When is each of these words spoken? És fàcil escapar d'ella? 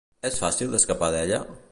És 0.29 0.39
fàcil 0.43 0.77
escapar 0.79 1.11
d'ella? 1.17 1.43